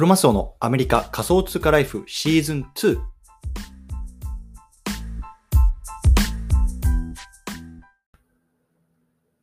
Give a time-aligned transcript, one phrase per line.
[0.00, 2.98] クロマスオのアメリカ仮想通貨ライフシーズン2。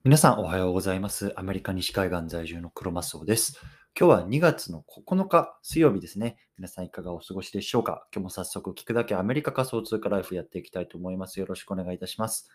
[0.03, 1.31] 皆さんおはようございます。
[1.35, 3.59] アメリカ西海岸在住のクロマスオです。
[3.95, 6.39] 今日は2月の9日水曜日ですね。
[6.57, 8.07] 皆さんいかがお過ごしでしょうか？
[8.11, 11.39] 今日も早速聞くだけアメリカ仮想通貨ライフやっていきたいと思います。
[11.39, 12.49] よろしくお願いいたします。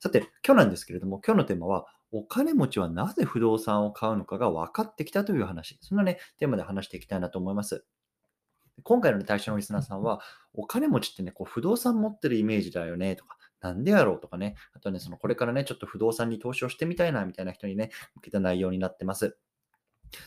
[0.00, 5.78] さて、今日なんですけれども、今日のテーマは、お金持ちはなぜ不動産を買うのかが分かってきたという話。
[5.82, 7.84] そんなね、テーマで話していきたいなと思います。
[8.82, 10.20] 今回の、ね、対象のリスナーさんは、
[10.54, 19.36] お金持ちってね、こう不動産持ってるイメージだよねとか、なんでやろうとかね、あとね、そのこれからね、ちょっと不動産に投資をしてみたいなみたいな人にね、向けた内容になってます。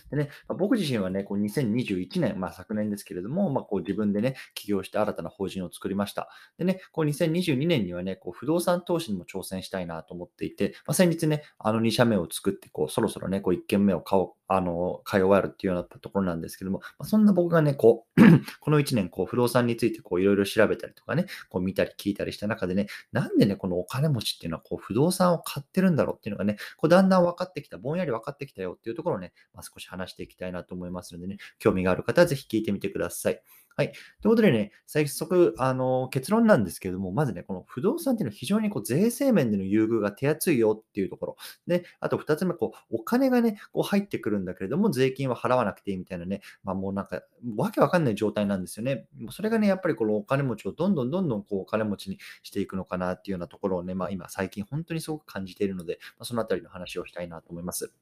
[0.10, 6.30] でね、僕自身はね、こう2021年、まあ、昨年ですけれども、まあ、こう自分でね、起業して新たな法人を作りました。
[6.58, 18.22] でね、こう2022年にはね、こう不動産投資にも挑戦したいなと思っていて、まあ、先日ね、あの2社目を作って、こうそろそろね、こう1件目を買おう、あの、通わるっていうようなところなんですけども、ま、そんな僕がね、こう、
[18.60, 33.42] この1年、こう不動産についてこういろいろ調べたりとかね、こう見たり聞いたりした中でね、なんでね、このお金持ちっていうのはこう不動産を買ってるんだろうっていうのがね、こうだんだん分かってきた、ぼんやり分かってきたよっていうところをね、まあ、少し話していきたいなと思いますのでね、興味がある方はぜひ聞いてみてください。
[33.78, 33.92] はい。
[33.92, 41.36] ということでね、早速、あの、結論なんですけれども、まずね、この不動産っていうのは非常にこう税制面での優遇が手厚いよっていうところ。
[41.68, 47.22] で、あと二つ目、こう、お金がね、こう入ってくるんだけれども、税金は払わなくていいみたいなね、まあもうなんか、
[47.56, 49.08] わけわかんない状態なんですよね。
[49.30, 57.94] それがね、やっぱりこのお金持ちをどんどんどんどんこう、お金持ちにしていくのかなっていうようなところをね、まあ今最近本当にすごく感じているので、まあ、そのあたりの話をしたいなと思います。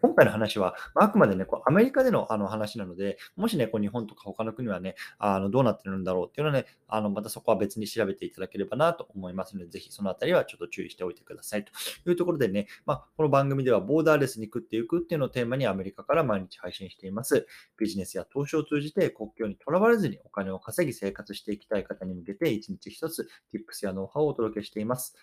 [0.00, 11.72] 今回の話は、まあ、くまでね、こうアメリカでのあの話なので、もしね、こう日本とか他の国はね、あのどうなってるんだろうっていうのはね、あのまたそこは別に調べていただければなと思いますので、ぜひそのあたりはちょっと注意しておいてくださいと
[12.10, 17.46] いうところでね、まあ、この番組ではボーダーレスに食っていくっていうのをテーマにアメリカから毎日配信しています。
[17.78, 25.14] ビジネスや投資を通じて国境にとらわれずにお金を稼ぎ生活していきたい方に向けて、一日一つ Tips やノウハウをお届けしています。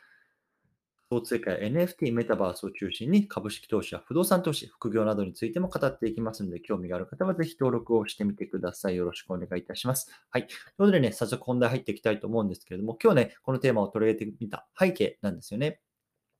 [1.15, 8.95] 交通貨や NFT、メタバースを中心に株式投資や不動産投資、副業などについても語っていきますので、興味がある方はぜひ登録をしてみてください。
[8.95, 10.11] よろしくお願いいたします。
[10.29, 10.47] はい。
[10.47, 15.79] ということでね、早速本題入っていきたいと思うんですけれども、今日ね、このテーマを取り上げてみた背景なんですよね。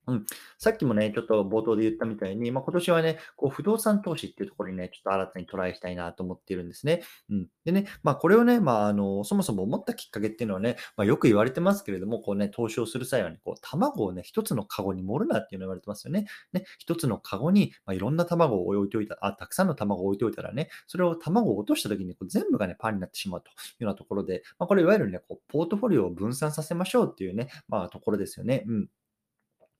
[0.06, 0.26] うん、
[0.58, 7.02] さっきもね、ちょっと冒頭で言ったみたいに、まあ、今年はね、こう不動産投資っていうところにね、ちょっと新たにトライしたいなと思っているんですね。
[7.28, 16.26] うん、でね、まあ、これをね、まあ、あの、そもそも思ったきっかけっていうのはね、まあ、よく言われてますけれども、こうね、投資をする際はね、こう、卵をね、一つのカゴに盛るなっていうのを言われてますよね。
[16.52, 28.64] ね、一つのカゴに、まあ、いろんな卵を置いておいた、あ、たくさんの卵を置いておいたらね、それを卵を落とした時にこう全部がね、パンになってしまうというようなところで、まあ、これいわゆるね、こう、ポートフォリオを分散させましょうっていうね、まあ、ところですよね。
[28.68, 28.88] うん。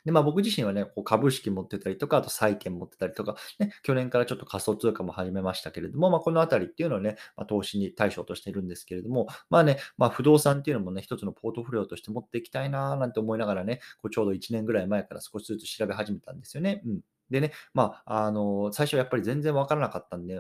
[0.06, 16.82] で、まあ僕自身はね、こう株式持ってたりとか、あと債券持ってたりとか、ね、去年からちょっと仮想通貨も始めましたけれども、まあこのあたりっていうのをね、まあ、投資に対象としているんですけれども、まあね、まあ不動産っていうのもね、一つのポートフォリオとして持っていきたいなーなんて思いながらね、こうちょうど1年ぐらい前から少しずつ調べ始めたんですよね。
[16.86, 17.00] うん。
[17.30, 20.36] でね、まあ、あの、最初やっぱり全然わからなかったんで、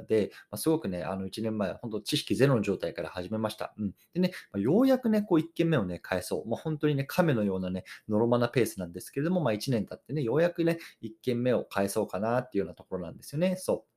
[0.50, 3.74] まあ、すごくね、あの、1年前、本当知識ゼロの状態から始めました。
[3.76, 3.92] うん。
[4.14, 6.48] でね、まあ、ようやくね、こう、1件目をね、返そう。
[6.48, 13.56] もう本当にね、亀のようなね、ノロマなペースなんですけれども、まあ、1年経ってね、ようやくね、1件目を返そうかなっていうようなところなんですよね。
[13.56, 13.96] そう。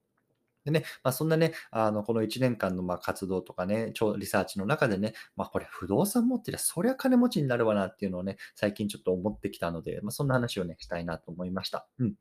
[0.66, 11.88] でね、まあ、そんなね、あのこの1年間のま活動とかね、リサーチの中でね、まあ、これ不動産持ってりゃそりゃ金持ちになるわなっていうのをね、最近ちょっと思ってきたので、まあ、そんな話をね、したいなと思いました。
[12.00, 12.16] うん。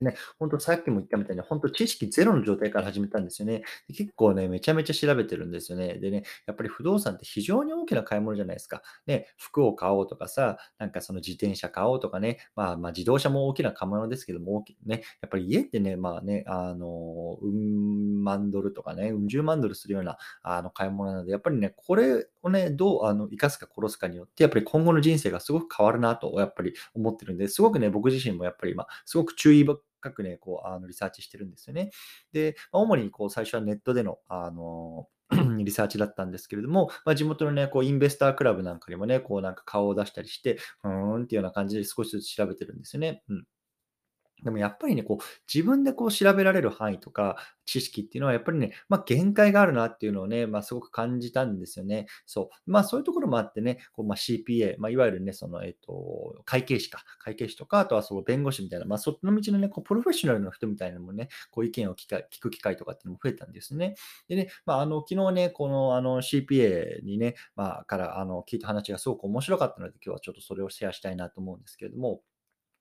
[0.00, 3.62] ね、本当さっきも言ったみたいに、本当知識ゼロの状態から始めたんですよね。
[3.88, 5.94] で結構ね、めちゃめちゃ調べてるんですよね。
[5.94, 8.82] でね、やっぱり不動産って非常に大きな買い物じゃないですか。
[9.06, 31.90] ね、服を買おうとかさ、なんかその自転車買おうとかね、まあまあ自動車も大きな買い物ですけども、大きね、やっぱり家ってね、まあね、あの、うん万ドルとかね、うん十万ドルするようなあの買い物なので、やっぱりね、これをね、どうあの生かすか殺すかによって、やっぱり今後の人生がすごく変わるなと、やっぱり思ってるんで、すごくね、僕自身もやっぱり今、すごく注意深くね、こう、あのリサーチしてるんですよね。
[32.32, 35.08] で、まあ、主にこう最初はネットでの、あの、
[35.64, 40.90] リサーチだったんですけれども、まあ、地元のね、こうインベスタークラブなんかにもね、こうなんか顔を出したりして、うー
[41.20, 43.22] んっていうような感じで少しずつ調べてるんですよね。
[43.28, 43.44] うん。
[44.44, 47.36] でもやっぱりね、こう、自分でこう調べられる範囲とか、
[47.68, 52.06] 知識っていうのはやっぱりね、まあ、限界があるなっていうのをね、まあ、すごく感じたんですよね。
[52.24, 52.70] そう。
[52.70, 63.96] まあ、そういうところもあってね、こうまあ、CPA、まあ、いわゆるね、その、えっと、会計士か、会計士とか、あとはその弁護士みたいな、まあ、そっちの道のね、こうプロフェッショナルの人みたいなのもね、こう意見を聞か聞く機会とかっていうのも増えたんですね。
[64.28, 72.22] でね、まあ、あの、昨日ね、この、あの、CPA にね、まあ、から、あの、聞いた話がすごく面白かったので、今日はちょっとそれをシェアしたいなと思うんですけれども、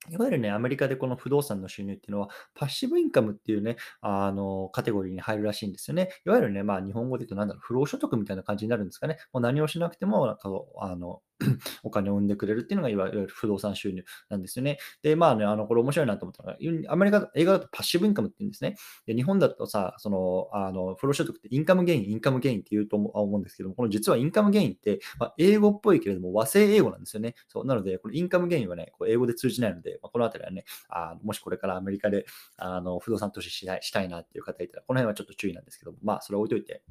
[0.09, 6.09] いわゆるね、アメリカでこの不動産の収入っていうのは、パッシブインカムっていうね、あの、カテゴリーに入るらしいんですよね。
[6.25, 9.17] いわゆるね、まあ、日本語で言うと何だろう、不労所得みたいな感じになるんですかね。
[9.33, 10.49] もう何をしなくても、なんか、
[10.79, 11.21] あの、
[11.83, 14.79] お金を生んでくれるっていうのがいわゆる不動産収入なんですよね。
[15.01, 18.75] で、まあね、あの、これ面白いなと思ったのが、アメリカ、映画だとパッシブインカムって言うんですね。
[19.05, 27.35] で、日本だとさ、その、あの、不労所得ってインカムゲイン、インカムゲインって言うと思うんですけども、この実はインカムゲインって、まあ、英語っぽいけれども和製英語なんですよね。
[27.47, 32.25] そう、なので、このインカムゲインはね、こう英語で通じないので、まあ、このあたりはね、あもしこれからアメリカで
[32.57, 36.83] あの不動産投資したいしたいなっていう方いたら、この辺はちょっと注意なんですけども、まあ、それ置いといて、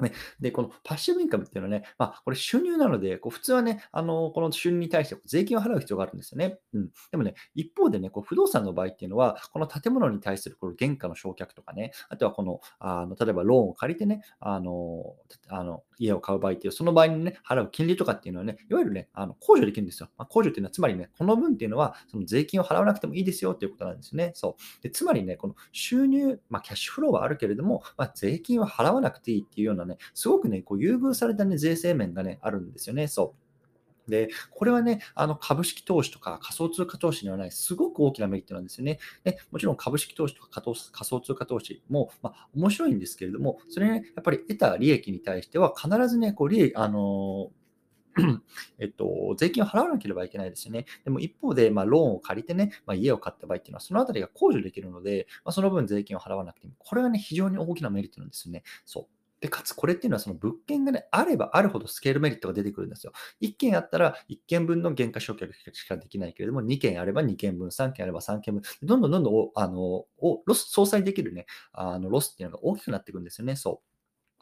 [0.00, 6.58] ね、で、この passive income っていうのはね、まあ、これ収入なので、こう普通はね、あのこの収入に対して税金を払う必要があるんですよね。
[6.74, 15.16] うん、でもね、一方でね、こう不動産の場合っていうのは、この建物に対するこの減価の償却とかね、あとはこの、あの例えばローンを借りてね、あの
[15.48, 20.08] あの家を買う場合っていう、その場合にね、払う金利とかっていうのはね、いわゆるね、あの控除できるんですよ。
[20.16, 24.32] まあ、控除っていうのは、つまりね、この分っていうのは、その税金を払わなくてもいいですよっていうことなんですね。
[24.34, 24.82] そう。
[24.82, 33.08] でつまりね、この収入、まあ、キャッシュフローはあるけれども、まあ、税金は払わなくていいっていうようなね、すごくね、こう優遇された、ね、税制面が、ね、あるんですよね。
[33.08, 33.48] そう
[34.08, 38.98] で、これはね、あの株式投資とか仮想通貨投資にはない、すごく大きなメリットなんですよね。
[39.22, 40.76] でもちろん株式投資とか仮
[41.06, 47.50] 想通貨投資も、まあ、面白いんですけれども、それね、やっぱり得た利益に対しては必ずね、こう利益、あの
[48.80, 50.86] えっと、税金を払わなければいけないですよね。
[51.04, 58.64] でも一方で、まあ、ローンを借りてね、まあ、家を買った場合っていうのは、そのあたりが控除できるので、まあ、その分税金を払わなくても、これはね、非常に大きなメリットなんですよね。
[58.84, 59.17] そう。
[59.40, 63.12] で、かつこれっていうのはその物件がね、あればあるほどスケールメリットが出てくるんですよ。
[63.40, 70.04] 1件あったら1件分の原価償却しかできないけれども、2件あれば2件分、3件あれば3件分、どんどんどんどんあの
[70.46, 73.56] ロス相殺できるね、あのロスっていうのが大きくなっていくんですよね。
[73.56, 73.87] そう。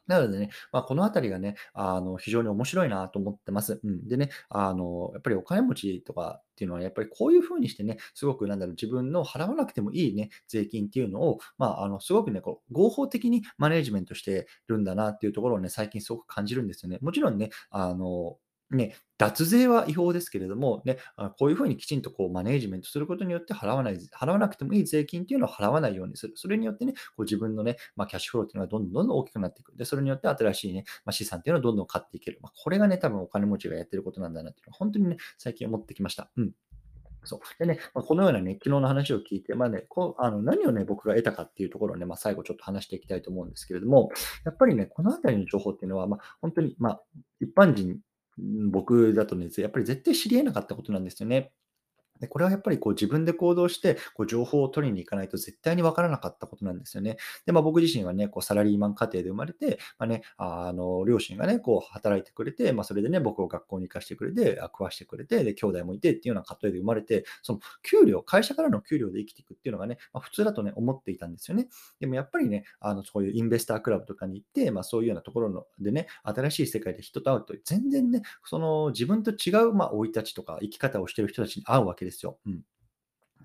[0.06, 3.80] なのでね、まあ、このあたりがね、あの、非常に面白いなと思ってます。
[3.82, 4.06] うん。
[4.08, 16.98] でね、あの、やっぱりお金持ちとかっていうのは、やっぱりこういうふうにしてね、すごくなんだろう、自分の払わなくてもいいね、税金っていうのを、まあ、あの、すごくね、こう、合法的にマネージメントしてるんだなっていうところをね、最近すごく感じるんですよね。
[17.02, 18.36] もちろんね、あの、
[18.70, 20.98] ね、脱税は違法ですけれども、ね、
[21.38, 26.32] こういうふうにきちんとこうマネージメントすることによって払わない、払わなくてもいい税金っていうのを払わないようにする。
[26.36, 29.76] それによってね、こう自分のね、まあ、キャッシュフローっていうのがどんどんどんどん大きくなっていく。
[29.76, 32.38] で、それによって新しいね、まあ、資産っていうのをどんどん買っていける。
[32.42, 36.30] まあ、これがね、多分お金持ちがやってることなんだなっていうのは、本当にね、最近思ってきました。
[36.36, 36.52] うん。
[37.26, 37.40] そう。
[37.58, 44.10] でね、まあ、このようなね、昨日の話を聞いて、まあね、こうあの何をね、僕が得たかっていうところをね、まあ、最後ちょっと話していきたいと思うんですけれども、
[44.44, 47.02] やっぱりね、このあたりの情報っていうのは、まあ、本当に、まあ、
[47.40, 47.98] 一般人
[48.38, 51.52] 僕だとね、やっぱり絶対知り得なかったことなんですよね。
[52.20, 57.16] で、これはやっぱりこう自分で行動して、こう情報を取りに行かないと絶対に分からなかったことなんですよね。
[57.44, 71.68] で、まあ、僕自身はね、こうサラリーマン家庭で生まれて、まあね、あの、両親がね、こう働いてくれて、まあ、それでね、僕を学校に行かしてくれて、食わしてくれて、で、兄弟もいてっていうような家庭で生まれて、その給料、会社からの給料で生きていくっていうのがね、まあ、普通だとね、思っていたんですよね。
[72.00, 82.38] でもやっぱりね、あの、そういうインベスタークラブとかに行って、まあ、そういうようなところのでね、新しい世界で人と会うと、全然ね、その自分と違う、まあ、生い立ちとか生き方をしてる人たちに会うわけですよ。
[82.46, 82.62] うん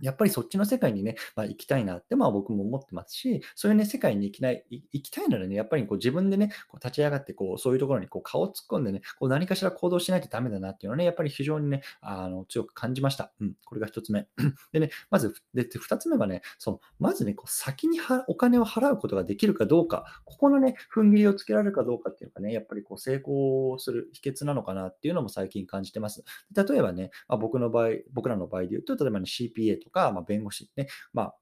[0.02, 13.32] やっぱりそっちの世界にね、まあ、行きたいなって、まあ、僕も思ってますし、そういうね、世界に行きない行きたいならね、やっぱりこう自分でね、こう立ち上がってこう、そういうところにこう顔を突っ込んでね、こう何かしら行動しないとダメだなっていうのはね、やっぱり非常にね、あの強く感じました。
[13.40, 14.28] うん、これが一つ目。
[14.74, 26.24] でね、まず、で二つ目はね、そのまずね、こう先にお金を払うことができるかどうか、ここのね、踏ん切りをつけられるかどうかっていうのがね、やっぱりこう成功する秘訣なのかなっていうのも最近感じてます。
[26.56, 31.36] 例えばね、まあ、僕の場合、僕らの場合で言うと、例えばね、CPA とか、まあ、弁護士ね、まあ、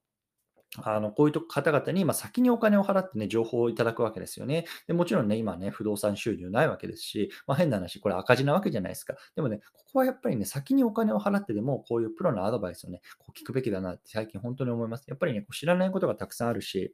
[0.78, 4.66] あのこういう方々にま先にお金を払ってね、情報をいただくわけですよね。
[4.88, 9.16] でもちろんね、今ね、不動産収入ないわけですし、まあ、変な話、これ赤字なわけじゃないですか。
[9.36, 15.06] でもね、ここはやっぱりね、先にお金を払ってでも、こういうプロのアドバイスをね、こう聞くべきだなって最近本当に思います。
[15.08, 16.94] やっぱりね、こう知らないことがたくさんあるし、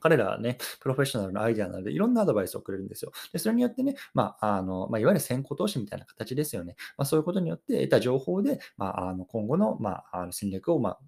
[0.00, 3.12] 彼らはね、プロフェッショナルのアイデアなので、いろんなアドバイスをくれるんですよ。
[3.32, 6.76] で、それによってね、まあ、あの、まあ、いわゆる先行投資みたいな形ですよね。
[6.96, 10.98] まあ、そういうことによって得た情報で、まあ、あの今後の、まあ、あの戦略を、まあ、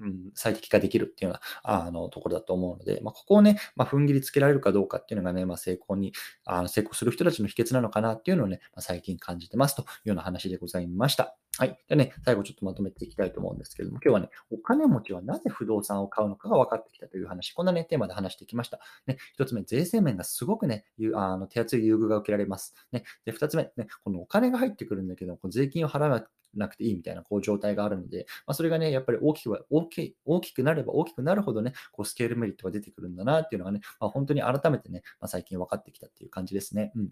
[0.00, 6.12] うん、最適化できるっていうようなあのところだと思うので、まあ、ここをね、まあ、踏ん切りつけられるかどうかっていうのがね、まあ、成功に
[6.44, 11.36] あの成功する人たちの秘訣なのかなっていうのをね、まあ、最近感じてますというような話でございました。
[11.56, 11.78] はい。
[11.88, 18.80] でね、最後ちょっとまとめていきたいと思うんですけども、今日はね、お金持ちはなぜ不動産を買うのかが分かってきたという話、こんなね、テーマで話してきました。
[19.06, 20.84] ね、一つ目、税制面がすごくね、
[21.14, 22.74] あの手厚い優遇が受けられます。
[22.90, 36.90] ね、で、二つ目、ね、このお金が入ってくるんだけど、この税金を払わなくていいみたいなこう状態があるので、まあ、それがね、やっぱり大きく大き大きくなれば大きくなるほどね、こうスケールメリットが出てくるんだなっていうのがね、まあ、本当に改めてね、まあ、最近分かってきたっていう感じですね。
[36.96, 37.10] うん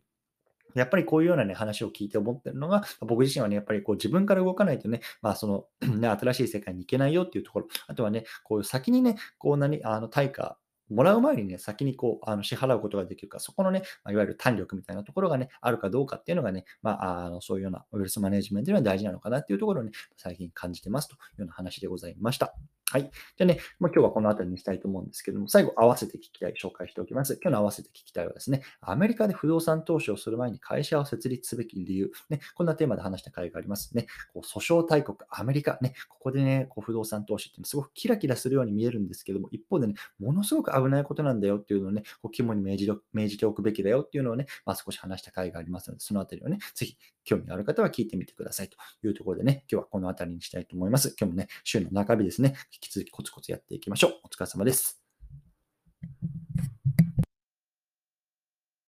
[0.75, 10.57] やっぱりこういうようなね、話を聞いて思ってるのが、僕自身はね、やっぱりこう自分から動かないとね、まあその、 ね、新しい世界に行けないよっていうところ、あとはね、こういう先にね、こう何、あの対価、
[10.93, 22.55] もらう前にね、先にこう、あの支払うことができるか、そこのね、まあ、いわゆる弾力みたいなところがね、あるかどうかっていうのがね、まあ、あのそういうようなウェルスマネジメントには大事なのかなっていうところをね、最近感じてますというような話でございました。
[22.93, 23.05] はい。
[23.05, 27.39] じゃあね、まあ、今日はこの辺りにしたいと思うんですけども、最後合わせて聞きたい、紹介しておきます。
[27.43, 34.09] 今日の合わせて聞きたいはですね、アメリカで不動産投資をする前に会社を設立すべき理由、ね、こんなテーマで話した回がありますね。
[34.35, 51.15] こう訴訟大国、アメリカ、ね、ここでね、こう不動産投資ってすごくキラキラするように見えるんですけども、一方でね、ものすごく危ないことなんだよっていうのをね、こう肝に銘じ銘じておくべきだよっていうのをね、まあ、少し話した回がありますので、そのあたりをね、ぜひ興味がある方は聞いてみてくださいというところでね、今日はこの辺りにしたいと思います。
[51.19, 54.12] 今日もね、週の中日ですね、き続きコツコツやっていきましょう。
[54.25, 55.01] お疲れ様です。